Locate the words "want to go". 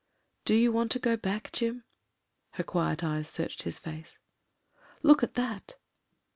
0.71-1.15